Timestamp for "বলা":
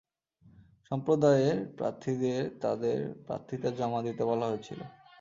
4.25-4.45